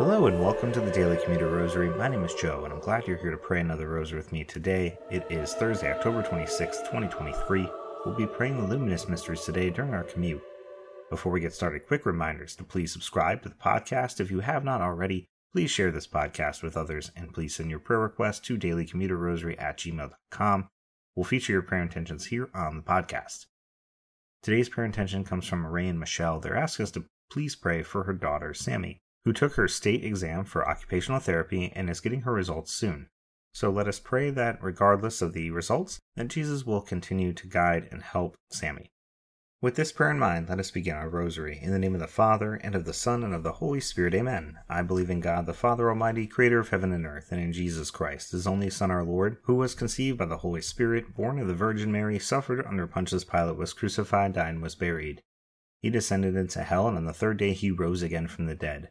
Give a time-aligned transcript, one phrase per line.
[0.00, 1.90] Hello and welcome to the Daily Commuter Rosary.
[1.90, 4.44] My name is Joe and I'm glad you're here to pray another rosary with me
[4.44, 4.98] today.
[5.10, 7.68] It is Thursday, October 26th, 2023.
[8.06, 10.40] We'll be praying the Luminous Mysteries today during our commute.
[11.10, 14.64] Before we get started, quick reminders to please subscribe to the podcast if you have
[14.64, 15.26] not already.
[15.52, 19.76] Please share this podcast with others and please send your prayer requests to dailycommuterrosary at
[19.76, 20.68] gmail.com.
[21.14, 23.44] We'll feature your prayer intentions here on the podcast.
[24.42, 26.40] Today's prayer intention comes from Ray and Michelle.
[26.40, 30.44] They're asking us to please pray for her daughter, Sammy who took her state exam
[30.44, 33.08] for occupational therapy and is getting her results soon.
[33.52, 37.88] So let us pray that, regardless of the results, that Jesus will continue to guide
[37.90, 38.92] and help Sammy.
[39.62, 41.58] With this prayer in mind, let us begin our rosary.
[41.60, 44.14] In the name of the Father, and of the Son, and of the Holy Spirit,
[44.14, 44.56] amen.
[44.70, 47.90] I believe in God, the Father Almighty, creator of heaven and earth, and in Jesus
[47.90, 51.46] Christ, his only Son, our Lord, who was conceived by the Holy Spirit, born of
[51.46, 55.22] the Virgin Mary, suffered under Pontius Pilate, was crucified, died, and was buried.
[55.82, 58.90] He descended into hell, and on the third day he rose again from the dead.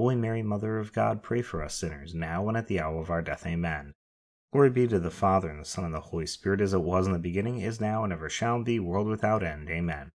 [0.00, 3.10] Holy Mary, Mother of God, pray for us sinners, now and at the hour of
[3.10, 3.46] our death.
[3.46, 3.92] Amen.
[4.50, 7.06] Glory be to the Father, and the Son, and the Holy Spirit, as it was
[7.06, 9.68] in the beginning, is now, and ever shall be, world without end.
[9.68, 10.10] Amen.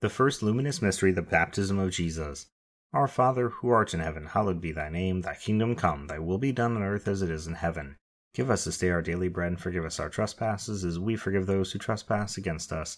[0.00, 2.46] The first luminous mystery, the baptism of Jesus.
[2.94, 5.20] Our Father, who art in heaven, hallowed be thy name.
[5.20, 7.96] Thy kingdom come, thy will be done on earth as it is in heaven.
[8.32, 11.44] Give us this day our daily bread, and forgive us our trespasses, as we forgive
[11.44, 12.96] those who trespass against us.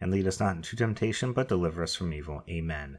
[0.00, 2.44] And lead us not into temptation, but deliver us from evil.
[2.48, 2.98] Amen.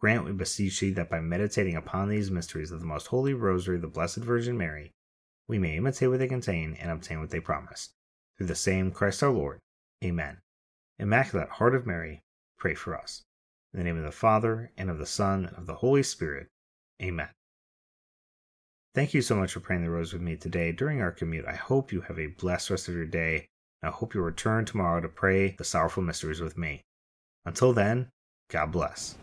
[0.00, 3.78] Grant, we beseech thee, that by meditating upon these mysteries of the most holy Rosary
[3.78, 4.92] the Blessed Virgin Mary,
[5.46, 7.90] we may imitate what they contain and obtain what they promise.
[8.36, 9.58] Through the same Christ our Lord.
[10.02, 10.38] Amen.
[10.98, 12.22] Immaculate Heart of Mary,
[12.58, 13.22] pray for us.
[13.74, 16.48] In the name of the Father, and of the Son, and of the Holy Spirit.
[17.02, 17.28] Amen.
[18.94, 21.46] Thank you so much for praying the rose with me today during our commute.
[21.46, 23.46] I hope you have a blessed rest of your day.
[23.82, 26.80] and I hope you return tomorrow to pray the sorrowful mysteries with me.
[27.44, 28.08] Until then,
[28.50, 29.16] God bless.